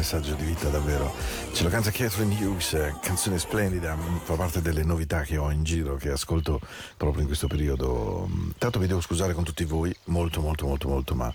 [0.00, 1.12] messaggio di vita davvero.
[1.60, 5.50] Ce lo canta Catherine Hughes, eh, canzone splendida, mm, fa parte delle novità che ho
[5.50, 6.58] in giro, che ascolto
[6.96, 8.26] proprio in questo periodo.
[8.26, 11.30] Mm, tanto mi devo scusare con tutti voi, molto, molto, molto, molto, ma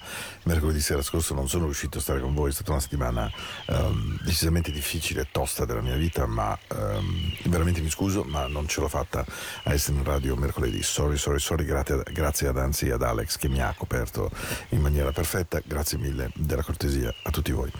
[0.45, 3.31] mercoledì sera scorso non sono riuscito a stare con voi, è stata una settimana
[3.67, 8.67] um, decisamente difficile e tosta della mia vita, ma um, veramente mi scuso, ma non
[8.67, 9.23] ce l'ho fatta
[9.65, 10.81] a essere in radio mercoledì.
[10.81, 14.31] Sorry, sorry, sorry, grazie, grazie ad, anzi e ad Alex che mi ha coperto
[14.69, 17.71] in maniera perfetta, grazie mille della cortesia a tutti voi.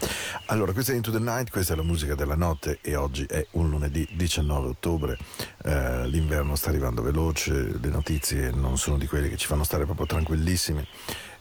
[0.46, 3.44] Allora, questa è Into the Night, questa è la musica della notte e oggi è
[3.52, 5.18] un lunedì 19 ottobre,
[5.64, 9.84] eh, l'inverno sta arrivando veloce, le notizie non sono di quelle che ci fanno stare
[9.84, 10.86] proprio tranquillissimi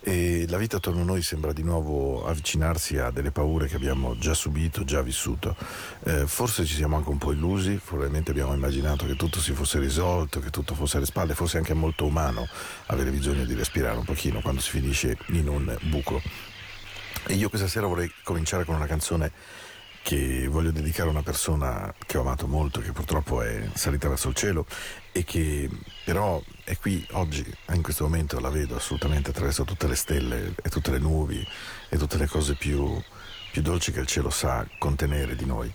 [0.07, 4.15] e la vita attorno a noi sembra di nuovo avvicinarsi a delle paure che abbiamo
[4.19, 5.55] già subito, già vissuto.
[6.03, 9.79] Eh, forse ci siamo anche un po' illusi, probabilmente abbiamo immaginato che tutto si fosse
[9.79, 12.47] risolto, che tutto fosse alle spalle, forse anche molto umano
[12.85, 16.21] avere bisogno di respirare un pochino quando si finisce in un buco.
[17.25, 19.31] E io questa sera vorrei cominciare con una canzone
[20.05, 24.29] che voglio dedicare a una persona che ho amato molto, che purtroppo è salita verso
[24.29, 24.67] il cielo
[25.11, 25.67] e che
[26.03, 30.69] però è qui oggi, in questo momento la vedo assolutamente attraverso tutte le stelle e
[30.69, 31.43] tutte le nubi
[31.89, 33.01] e tutte le cose più,
[33.51, 35.73] più dolci che il cielo sa contenere di noi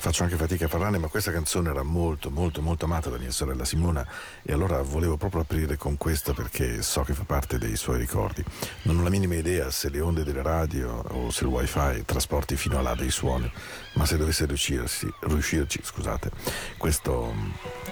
[0.00, 3.32] faccio anche fatica a parlarne, ma questa canzone era molto, molto, molto amata da mia
[3.32, 4.06] sorella Simona
[4.42, 8.44] e allora volevo proprio aprire con questa perché so che fa parte dei suoi ricordi.
[8.82, 12.56] Non ho la minima idea se le onde delle radio o se il wifi trasporti
[12.56, 13.50] fino a là dei suoni,
[13.94, 16.30] ma se dovesse riuscirsi, riuscirci, scusate,
[16.76, 17.34] questo,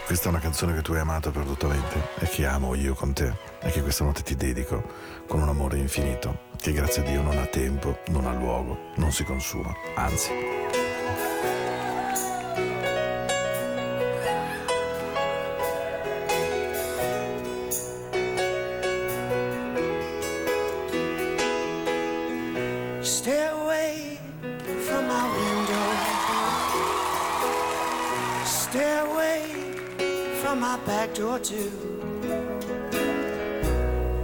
[0.07, 3.37] questa è una canzone che tu hai amato perdutamente e che amo io con te
[3.61, 4.81] e che questa notte ti dedico
[5.27, 9.11] con un amore infinito che grazie a Dio non ha tempo, non ha luogo, non
[9.11, 10.96] si consuma, anzi.
[31.17, 31.71] Door to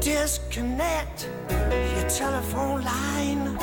[0.01, 3.59] disconnect your telephone line.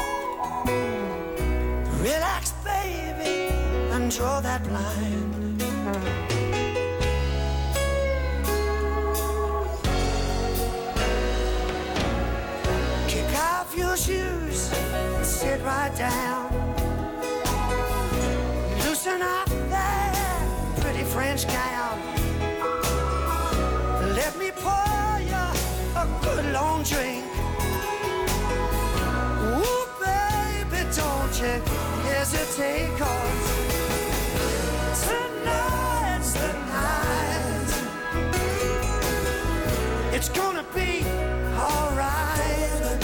[2.02, 3.54] Relax, baby,
[3.92, 5.58] and draw that line.
[13.08, 16.50] Kick off your shoes and sit right down.
[18.84, 21.89] Loosen up that pretty French gown.
[26.80, 27.26] Long drink.
[29.44, 31.62] Ooh, baby, don't you
[32.08, 33.42] hesitate, cause
[35.04, 37.72] tonight's the night.
[40.14, 41.04] It's gonna be
[41.58, 43.00] alright.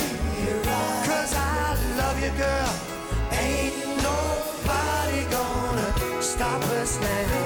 [1.05, 2.73] Cause I love you, girl.
[3.31, 7.44] Ain't nobody gonna stop us now.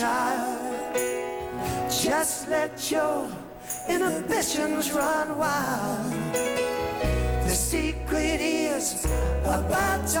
[0.00, 0.96] Child.
[1.90, 3.28] Just let your
[3.86, 6.12] inhibitions run wild.
[7.44, 9.04] The secret is
[9.44, 10.20] about to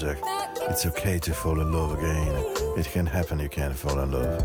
[0.00, 0.20] Music.
[0.68, 2.44] It's okay to fall in love again.
[2.76, 4.40] It can happen, you can fall in love.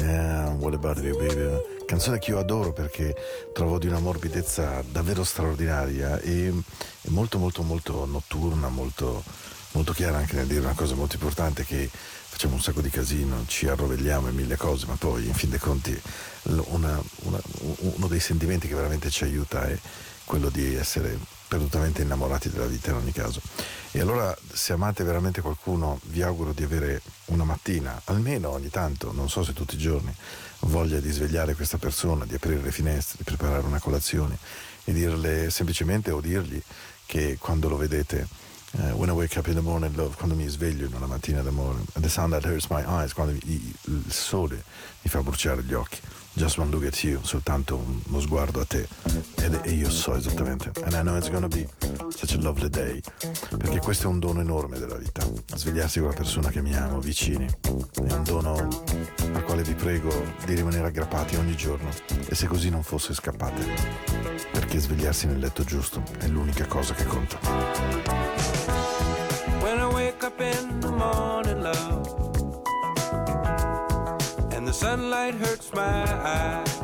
[0.00, 1.84] Yeah, what about you, baby?
[1.84, 3.14] Canzone che io adoro perché
[3.52, 6.50] trovo di una morbidezza davvero straordinaria e,
[7.08, 9.22] molto, molto, molto notturna, molto,
[9.72, 13.44] molto chiara anche nel dire una cosa molto importante che facciamo un sacco di casino,
[13.46, 16.00] ci arrovegliamo e mille cose, ma poi in fin dei conti
[16.44, 17.42] una- una-
[17.76, 19.76] uno dei sentimenti che veramente ci aiuta è
[20.24, 23.42] quello di essere perdutamente innamorati della vita in ogni caso.
[23.94, 29.12] E allora se amate veramente qualcuno vi auguro di avere una mattina, almeno ogni tanto,
[29.12, 30.10] non so se tutti i giorni,
[30.60, 34.38] voglia di svegliare questa persona, di aprire le finestre, di preparare una colazione
[34.84, 36.60] e dirle semplicemente o dirgli
[37.04, 38.26] che quando lo vedete
[38.78, 41.42] eh, when I wake up in the morning, love, quando mi sveglio in una mattina
[41.42, 44.64] d'amore, the sun that hurts my eyes, quando il sole
[45.02, 46.00] mi fa bruciare gli occhi,
[46.34, 48.88] just one look at you, soltanto un- uno sguardo a te,
[49.36, 51.68] ed, e io so esattamente, and I know it's gonna be
[52.08, 53.00] such a lovely day,
[53.56, 57.00] perché questo è un dono enorme della vita, svegliarsi con la persona che mi amo,
[57.00, 58.54] vicini, è un dono
[59.34, 60.10] al quale vi prego
[60.44, 61.90] di rimanere aggrappati ogni giorno,
[62.26, 63.64] e se così non fosse scappate,
[64.52, 67.38] perché svegliarsi nel letto giusto è l'unica cosa che conta.
[69.60, 71.31] When I wake up in the morning,
[74.82, 76.02] sunlight hurts my
[76.36, 76.74] eyes.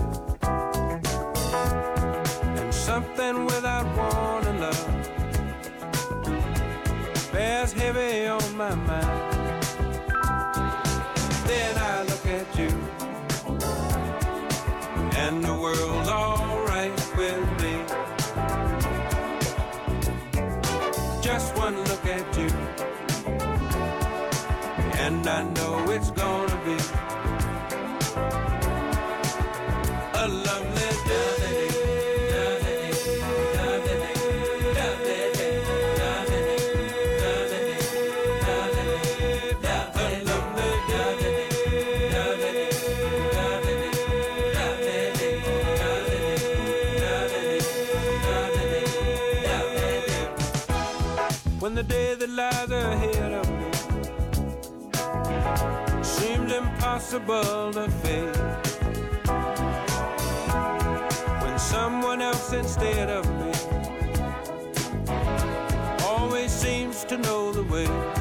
[2.60, 4.86] And something without warning, love,
[7.32, 9.32] bears heavy on my mind.
[11.48, 12.70] Then I look at you,
[15.22, 17.74] and the world's alright with me.
[21.20, 22.50] Just one look at you,
[25.04, 26.97] and I know it's gonna be.
[57.12, 58.36] impossible to fake.
[61.42, 63.52] When someone else instead of me
[66.04, 68.17] always seems to know the way.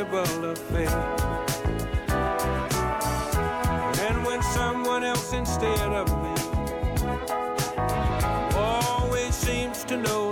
[0.00, 0.88] susceptible of fate.
[4.08, 6.34] And when someone else instead of me
[8.56, 10.29] always seems to know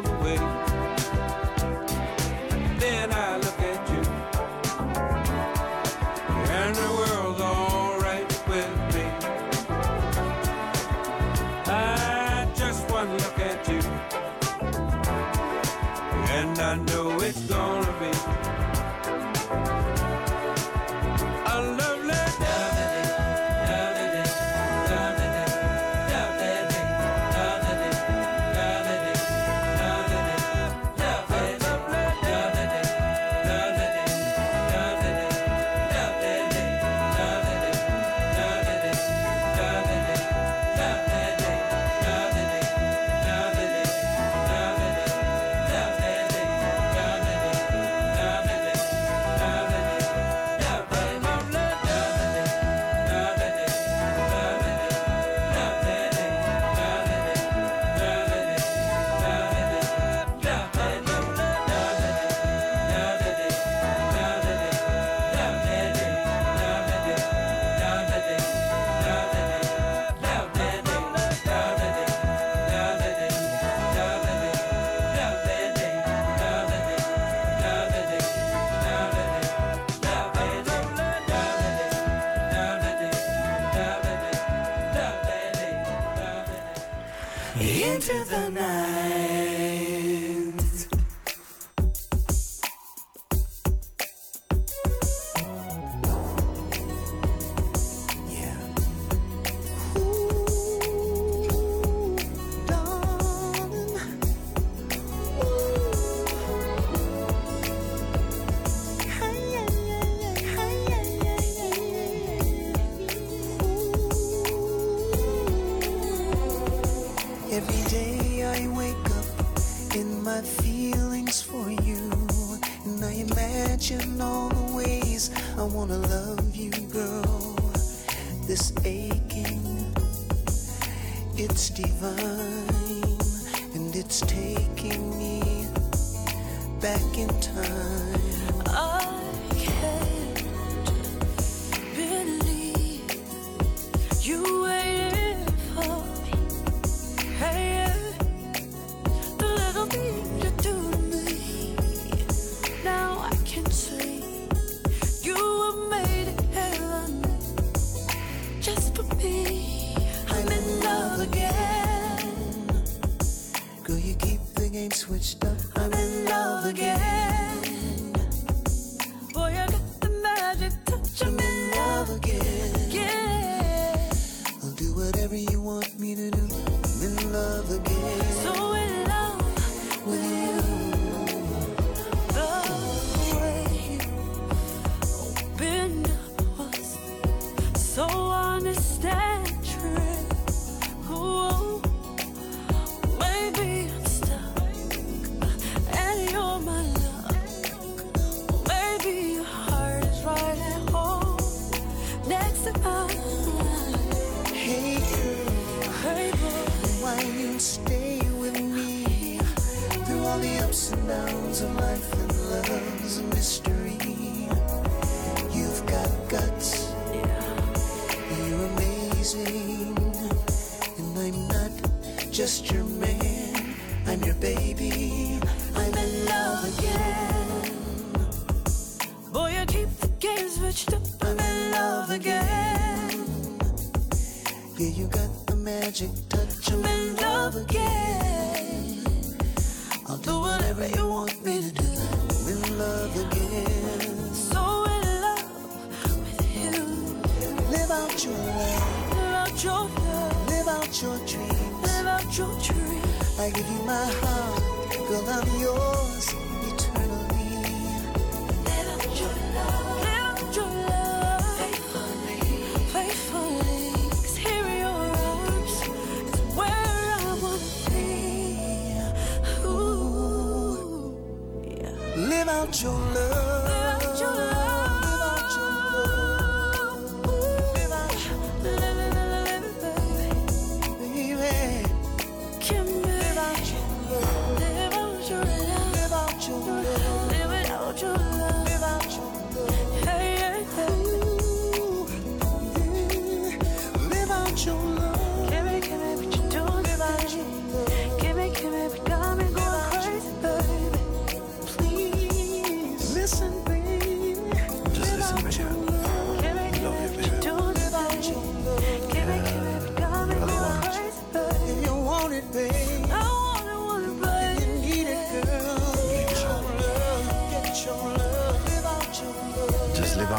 [87.60, 89.47] into the night.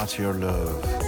[0.10, 1.00] Just live out your love.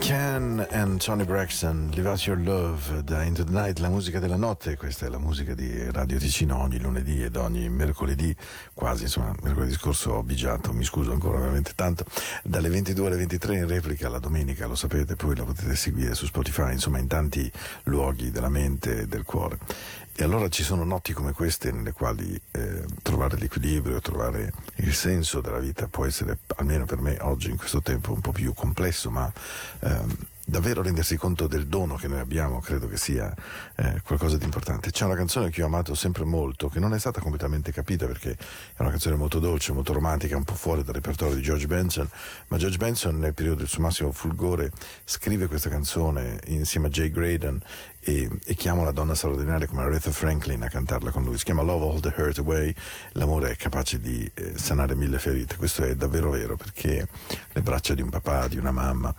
[0.00, 4.34] Ken and Tony Braxton, Live Out Your Love da Into the Night, la musica della
[4.34, 8.34] notte, questa è la musica di Radio Ticino ogni lunedì ed ogni mercoledì,
[8.74, 12.04] quasi insomma, mercoledì scorso ho bigiato, mi scuso ancora veramente tanto,
[12.42, 16.26] dalle 22 alle 23 in replica la domenica, lo sapete, poi la potete seguire su
[16.26, 17.48] Spotify, insomma in tanti
[17.84, 19.58] luoghi della mente e del cuore.
[20.20, 25.40] E allora ci sono notti come queste nelle quali eh, trovare l'equilibrio, trovare il senso
[25.40, 29.10] della vita può essere, almeno per me oggi in questo tempo, un po' più complesso,
[29.10, 29.32] ma
[29.78, 33.32] ehm, davvero rendersi conto del dono che noi abbiamo credo che sia
[33.76, 34.90] eh, qualcosa di importante.
[34.90, 38.32] C'è una canzone che ho amato sempre molto, che non è stata completamente capita perché
[38.32, 42.06] è una canzone molto dolce, molto romantica, un po' fuori dal repertorio di George Benson,
[42.48, 44.70] ma George Benson nel periodo del suo massimo fulgore
[45.04, 47.62] scrive questa canzone insieme a Jay Graydon
[48.00, 51.36] e, e chiama una donna straordinaria come Aretha Franklin a cantarla con lui.
[51.36, 52.74] Si chiama Love All the Hurt Away.
[53.12, 55.56] L'amore è capace di eh, sanare mille ferite.
[55.56, 57.06] Questo è davvero vero perché
[57.52, 59.14] le braccia di un papà, di una mamma,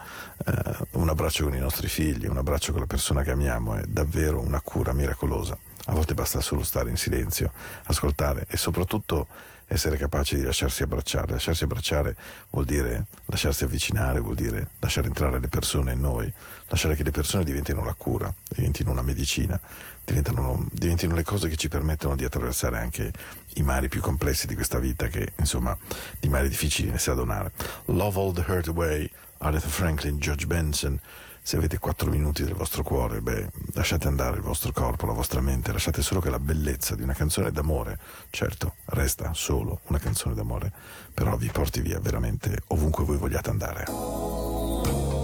[0.46, 3.84] eh, un abbraccio con i nostri figli, un abbraccio con la persona che amiamo è
[3.88, 5.58] davvero una cura miracolosa.
[5.86, 7.52] A volte basta solo stare in silenzio,
[7.86, 9.28] ascoltare e soprattutto
[9.72, 11.32] essere capaci di lasciarsi abbracciare.
[11.32, 12.16] Lasciarsi abbracciare
[12.50, 16.32] vuol dire lasciarsi avvicinare, vuol dire lasciare entrare le persone in noi,
[16.72, 19.60] lasciare che le persone diventino la cura, diventino una medicina,
[20.06, 23.12] diventino, le cose che ci permettono di attraversare anche
[23.56, 25.78] i mari più complessi di questa vita che insomma
[26.20, 27.52] di mari difficili ne sa donare.
[27.86, 31.00] Love All the Hurt Away, Aretha Franklin, George Benson.
[31.44, 35.42] Se avete quattro minuti del vostro cuore, beh, lasciate andare il vostro corpo, la vostra
[35.42, 37.98] mente, lasciate solo che la bellezza di una canzone d'amore,
[38.30, 40.72] certo, resta solo una canzone d'amore,
[41.12, 45.21] però vi porti via veramente ovunque voi vogliate andare.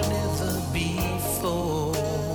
[0.00, 2.27] Like never before.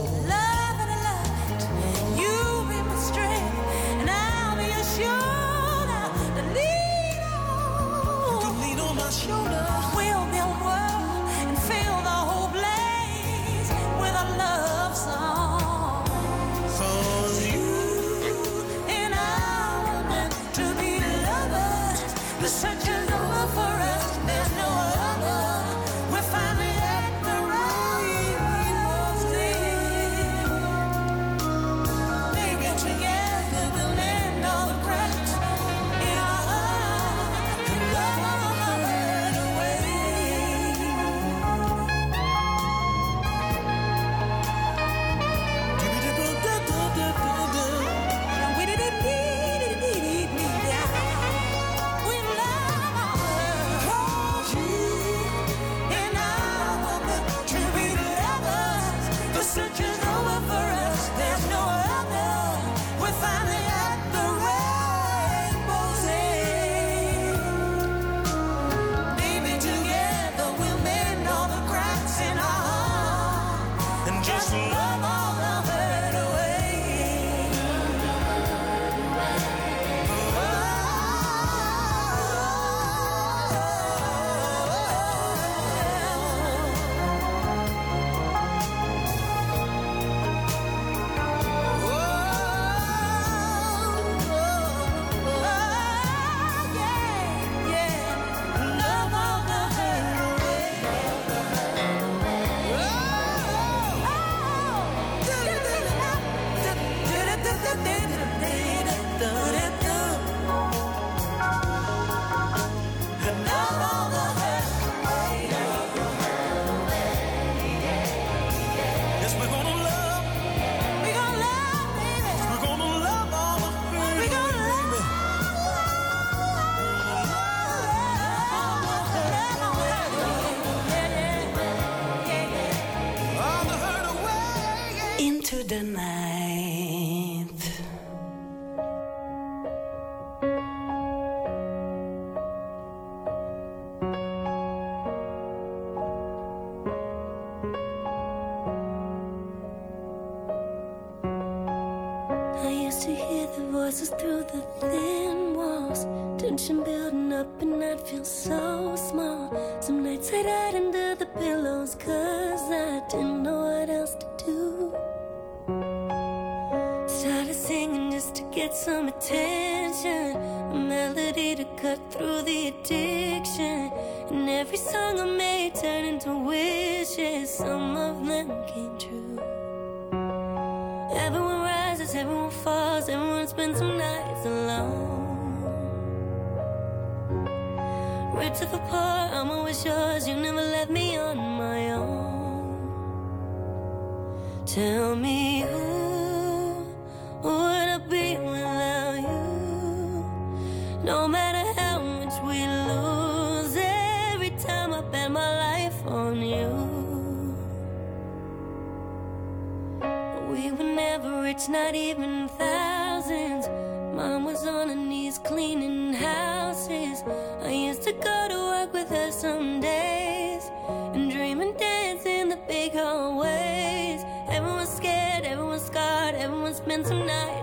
[226.93, 227.62] spend some nights.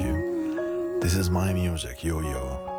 [0.00, 0.98] You.
[1.00, 2.74] This is my music, yo-yo.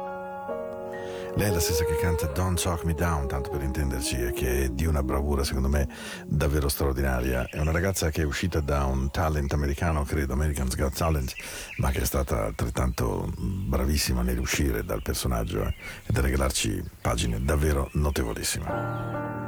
[1.35, 4.63] Lei è la stessa che canta Don't Talk Me Down, tanto per intenderci, e che
[4.63, 5.87] è di una bravura, secondo me,
[6.25, 7.45] davvero straordinaria.
[7.47, 11.35] È una ragazza che è uscita da un talent americano, credo, American's Got Talent,
[11.77, 15.75] ma che è stata altrettanto bravissima nell'uscire dal personaggio eh,
[16.07, 19.45] e da regalarci pagine davvero notevolissime.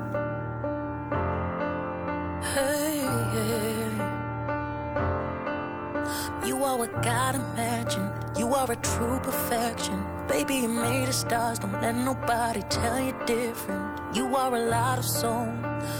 [6.70, 8.12] Are what God imagined.
[8.38, 10.06] You are a true perfection.
[10.28, 11.58] Baby, you made of stars.
[11.58, 14.16] Don't let nobody tell you different.
[14.16, 15.52] You are a lot of soul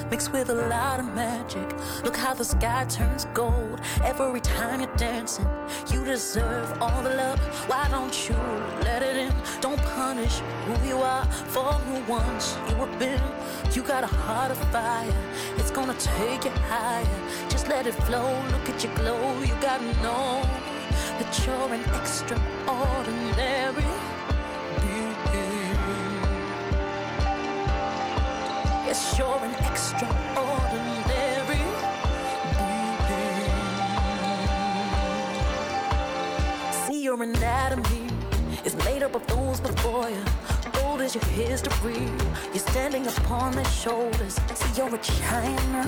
[0.10, 1.68] mixed with a lot of magic.
[2.04, 5.48] Look how the sky turns gold every time you're dancing.
[5.92, 7.40] You deserve all the love.
[7.70, 8.36] Why don't you
[8.84, 9.34] let it in?
[9.62, 13.22] Don't punish who you are for who once you have been.
[13.74, 15.14] You got a heart of fire.
[15.58, 17.50] It's gonna take you higher.
[17.50, 18.32] Just let it flow.
[18.52, 19.42] Look at your glow.
[19.42, 20.44] You gotta know
[21.20, 24.09] that you're an extraordinary
[29.18, 31.64] You're an extraordinary
[33.08, 33.50] being.
[36.72, 38.08] See, your anatomy
[38.66, 40.24] is made up of those before you.
[40.74, 42.10] Gold is your history.
[42.54, 44.38] You're standing upon their shoulders.
[44.54, 45.88] See, you're a China,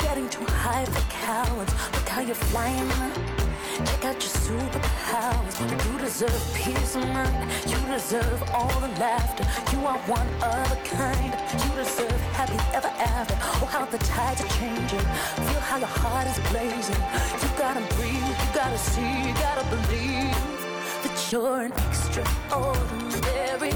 [0.00, 1.72] getting too high for cowards.
[1.94, 3.33] Look how you're flying.
[3.74, 5.58] Check out your superpowers.
[5.84, 7.50] You deserve peace of mind.
[7.66, 9.44] You deserve all the laughter.
[9.72, 11.34] You are one of a kind.
[11.52, 13.36] You deserve happy ever after.
[13.40, 15.04] Oh, how the tides are changing.
[15.46, 17.02] Feel how your heart is blazing.
[17.42, 18.14] You gotta breathe.
[18.14, 19.26] You gotta see.
[19.26, 20.38] You gotta believe
[21.02, 23.72] that you're an extraordinary.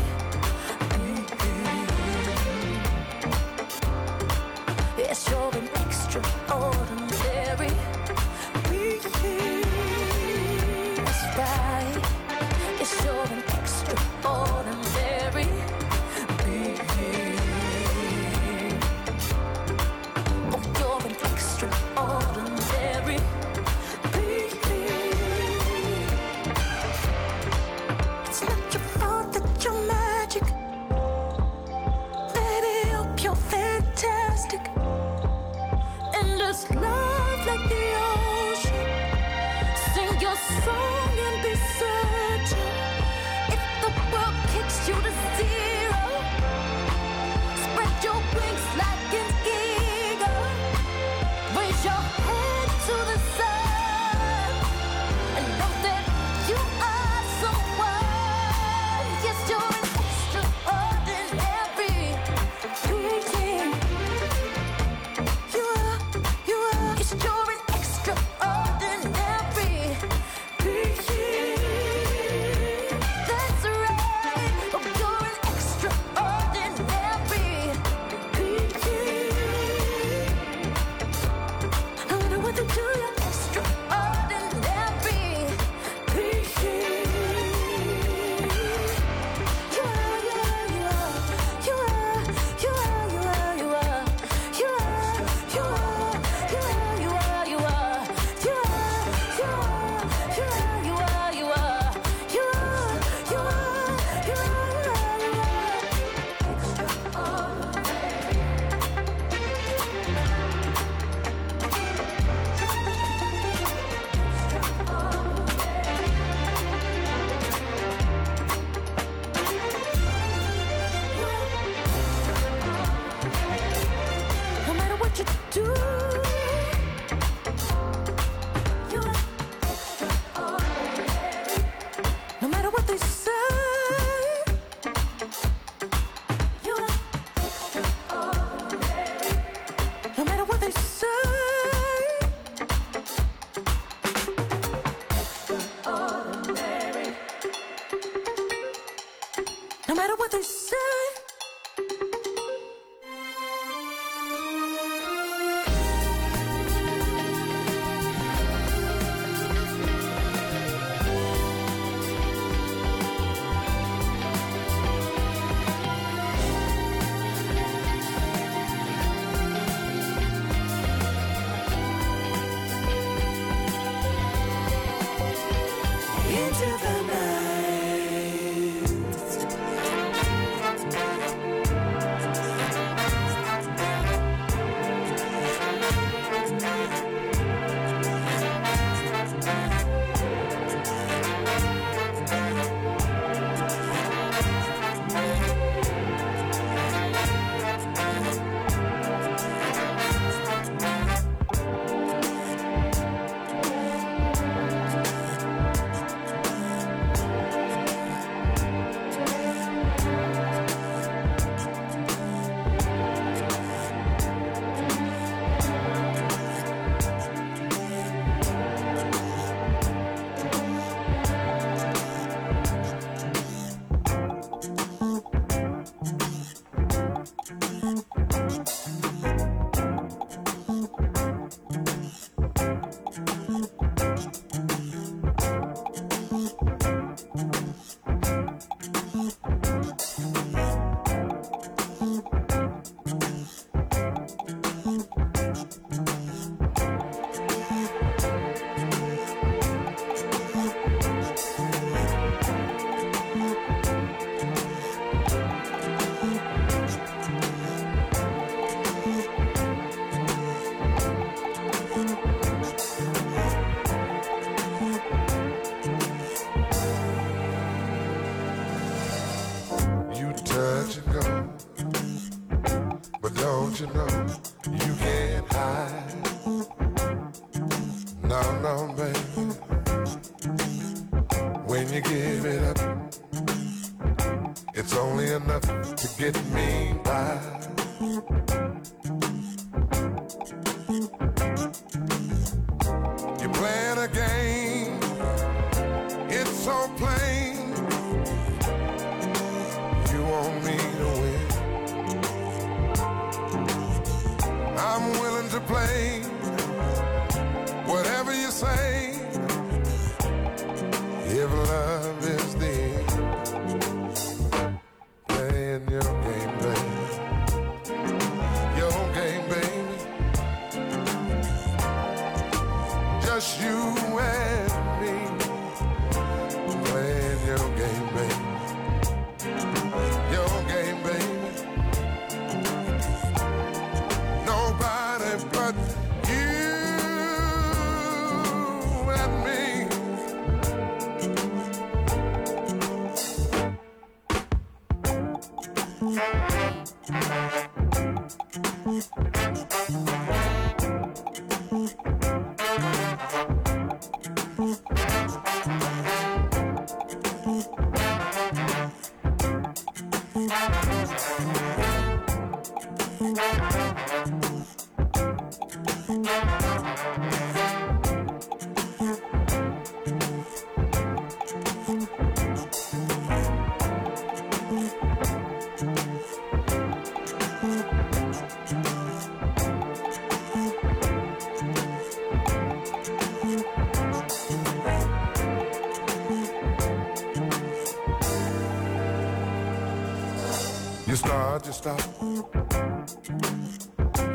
[391.68, 392.00] you stop.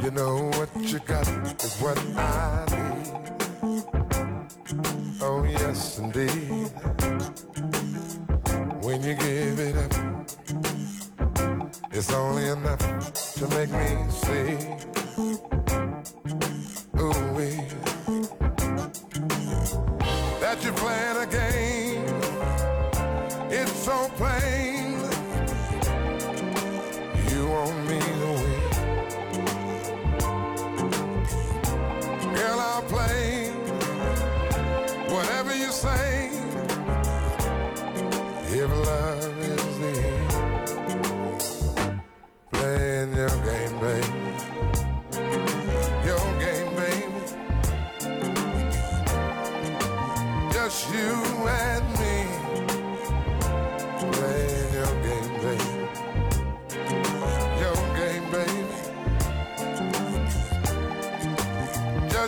[0.04, 1.28] You know what you got
[1.64, 3.86] is what I need.
[5.20, 6.72] Oh, yes, indeed.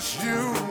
[0.05, 0.64] just you.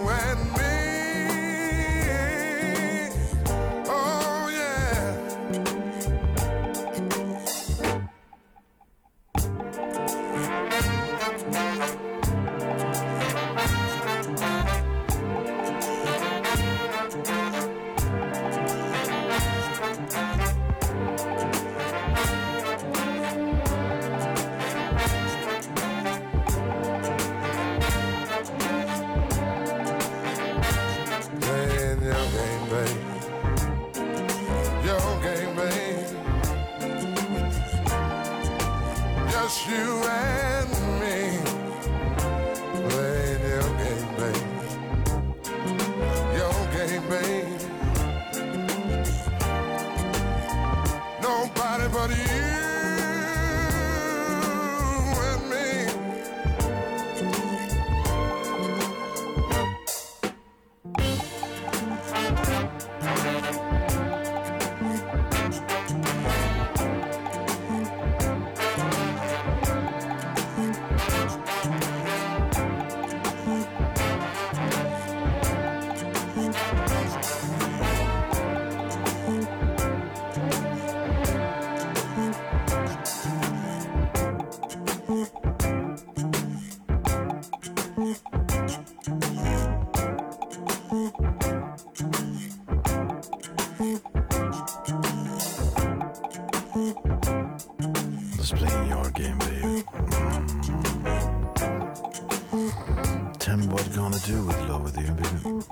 [103.44, 105.12] Tell me what you're gonna do with love with you.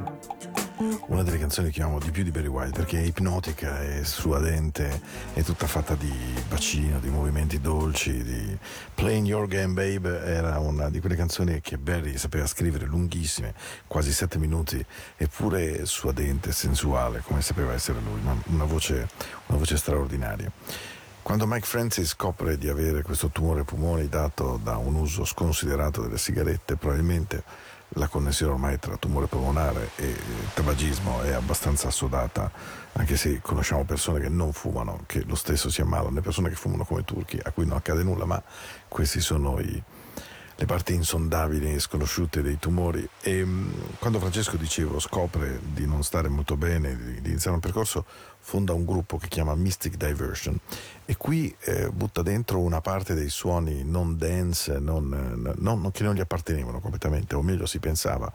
[1.06, 5.00] Una delle canzoni che amo di più di Barry White perché è ipnotica, è suadente,
[5.32, 6.12] è tutta fatta di
[6.46, 8.58] bacino, di movimenti dolci, di
[8.94, 13.54] Playing Your Game Babe era una di quelle canzoni che Barry sapeva scrivere lunghissime,
[13.86, 14.84] quasi sette minuti,
[15.16, 19.08] eppure suadente, sensuale, come sapeva essere lui, una voce,
[19.46, 20.52] una voce straordinaria.
[21.28, 26.00] Quando Mike Francis scopre di avere questo tumore ai polmoni dato da un uso sconsiderato
[26.00, 27.42] delle sigarette, probabilmente
[27.90, 30.16] la connessione ormai tra tumore polmonare e
[30.54, 32.50] tabagismo è abbastanza assodata,
[32.94, 36.54] anche se conosciamo persone che non fumano, che lo stesso si ammalano, le persone che
[36.54, 38.42] fumano come turchi, a cui non accade nulla, ma
[38.88, 39.82] questi sono i,
[40.60, 43.08] le parti insondabili e sconosciute dei tumori.
[43.20, 48.04] E mh, quando Francesco, dicevo, scopre di non stare molto bene, di, iniziare un percorso,
[48.40, 50.58] fonda un gruppo che chiama Mystic Diversion
[51.04, 55.12] e qui eh, butta dentro una parte dei suoni non dance, non,
[55.46, 58.32] eh, non- che non gli appartenevano completamente, o meglio si pensava.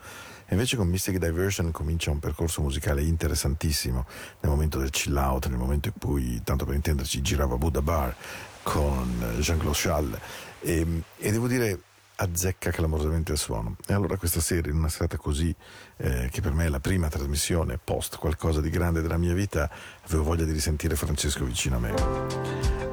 [0.49, 4.05] Invece con Mystic Diversion comincia un percorso musicale interessantissimo
[4.39, 8.15] nel momento del chill out, nel momento in cui, tanto per intenderci, girava Buddha Bar
[8.61, 10.19] con Jean-Claude Schall
[10.61, 11.79] e, e devo dire
[12.23, 13.75] azzecca clamorosamente il suono.
[13.87, 15.55] E allora questa sera, in una serata così,
[15.97, 19.69] eh, che per me è la prima trasmissione post qualcosa di grande della mia vita,
[20.05, 21.93] avevo voglia di risentire Francesco vicino a me.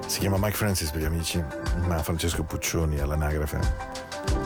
[0.07, 1.43] Si chiama Mike Francis per gli amici,
[1.87, 3.61] ma Francesco Puccioni all'anagrafe.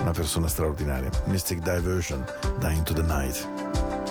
[0.01, 1.11] Una persona straordinaria.
[1.25, 2.25] Mystic Diversion,
[2.59, 4.04] da Into the Night.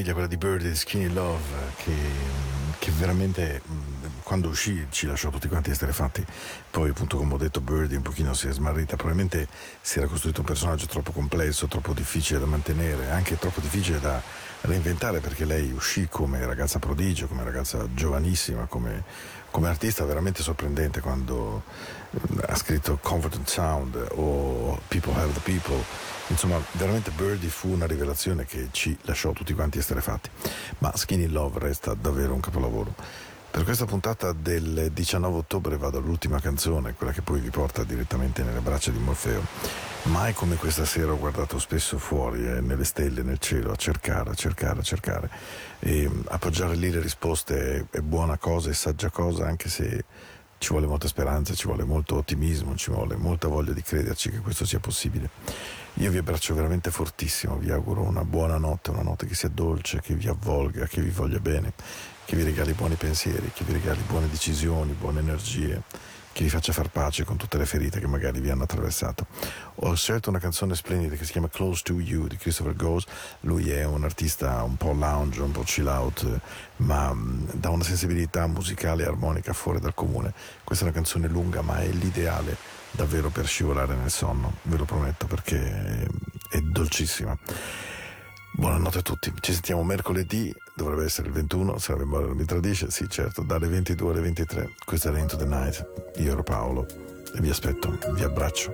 [0.00, 1.42] Meraviglia quella di Birdie Skinny Love
[1.76, 1.92] che,
[2.78, 3.72] che veramente mh,
[4.22, 6.24] quando uscì ci lasciò tutti quanti esterefatti.
[6.70, 9.46] Poi appunto come ho detto Birdie un pochino si è smarrita, probabilmente
[9.80, 14.22] si era costruito un personaggio troppo complesso, troppo difficile da mantenere, anche troppo difficile da
[14.62, 19.04] reinventare perché lei uscì come ragazza prodigio, come ragazza giovanissima, come,
[19.50, 21.62] come artista veramente sorprendente quando
[22.70, 25.82] scritto Confident Sound o People Have the People.
[26.28, 30.30] Insomma, veramente Birdie fu una rivelazione che ci lasciò tutti quanti esterefatti.
[30.78, 32.94] Ma Skinny Love resta davvero un capolavoro.
[33.50, 38.44] Per questa puntata del 19 ottobre vado all'ultima canzone, quella che poi vi porta direttamente
[38.44, 39.42] nelle braccia di Morfeo.
[40.02, 44.30] Mai come questa sera ho guardato spesso fuori, eh, nelle stelle, nel cielo, a cercare,
[44.30, 45.28] a cercare, a cercare.
[45.80, 50.04] E mm, appoggiare lì le risposte è, è buona cosa, è saggia cosa, anche se
[50.60, 54.40] ci vuole molta speranza, ci vuole molto ottimismo, ci vuole molta voglia di crederci che
[54.40, 55.30] questo sia possibile.
[55.94, 60.02] Io vi abbraccio veramente fortissimo, vi auguro una buona notte, una notte che sia dolce,
[60.02, 61.72] che vi avvolga, che vi voglia bene,
[62.26, 65.80] che vi regali buoni pensieri, che vi regali buone decisioni, buone energie,
[66.40, 69.26] che vi faccia far pace con tutte le ferite che magari vi hanno attraversato.
[69.82, 73.04] Ho scelto una canzone splendida che si chiama Close to You di Christopher Goes.
[73.40, 76.40] Lui è un artista un po' lounge, un po' chill out,
[76.76, 80.32] ma mh, da una sensibilità musicale e armonica fuori dal comune.
[80.64, 82.56] Questa è una canzone lunga, ma è l'ideale
[82.92, 86.06] davvero per scivolare nel sonno, ve lo prometto perché
[86.48, 87.36] è dolcissima.
[88.52, 90.52] Buonanotte a tutti, ci sentiamo mercoledì
[90.82, 94.20] dovrebbe essere il 21, se la memoria non mi tradisce, sì certo, dalle 22 alle
[94.22, 94.74] 23.
[94.84, 96.86] Questo era Into the Night, io ero Paolo
[97.34, 98.72] e vi aspetto, vi abbraccio.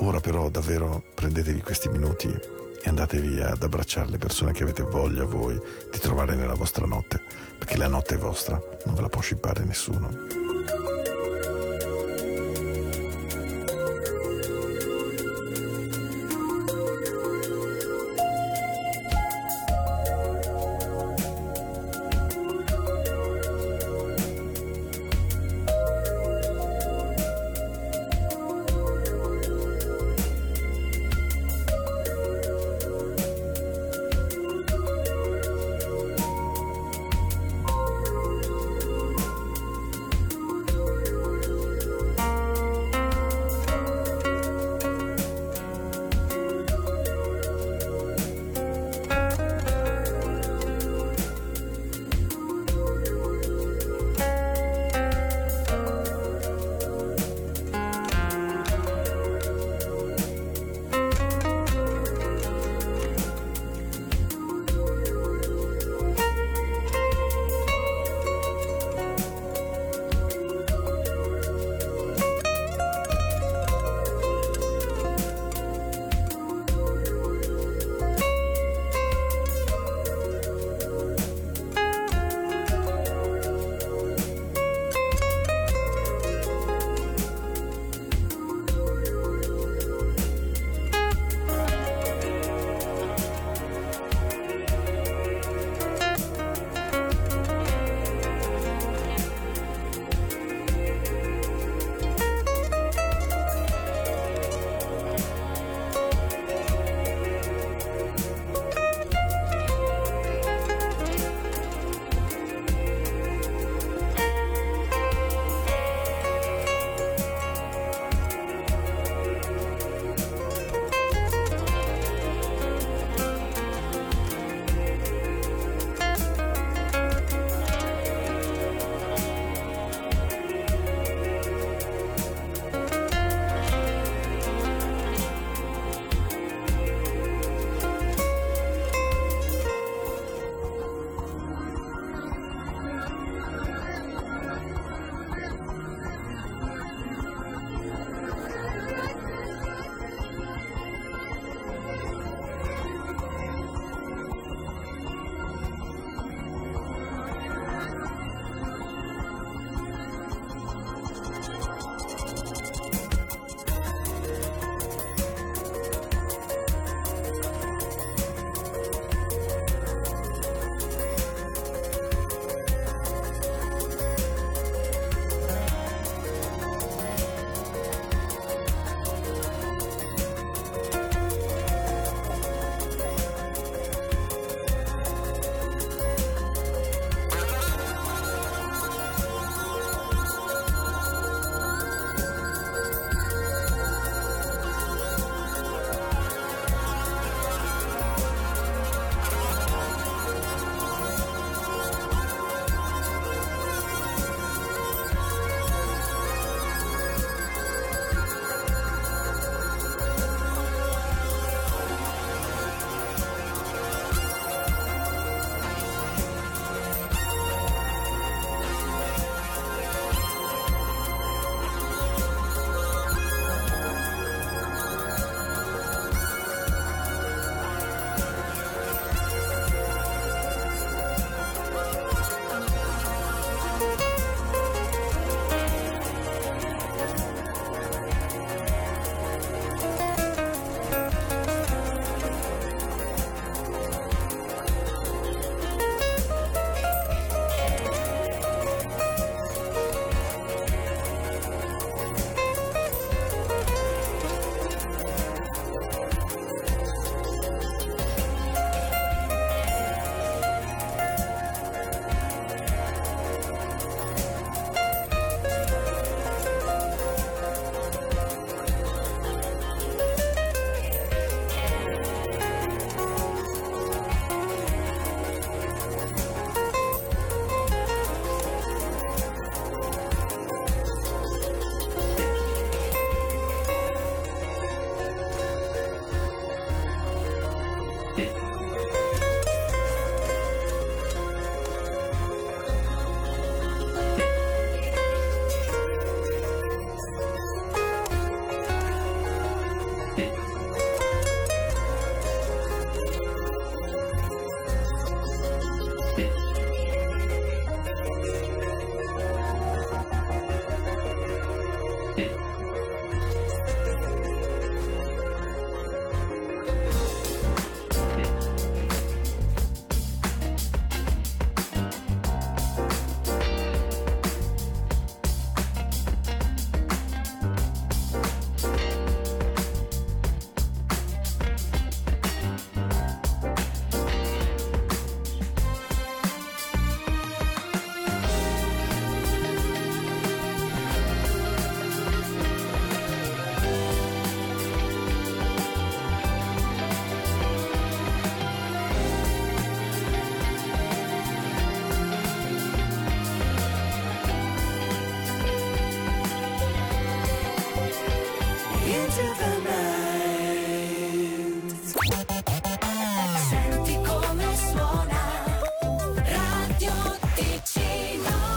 [0.00, 5.24] Ora però davvero prendetevi questi minuti e andatevi ad abbracciare le persone che avete voglia
[5.24, 5.58] voi
[5.90, 7.22] di trovare nella vostra notte,
[7.56, 10.45] perché la notte è vostra, non ve la può scippare nessuno.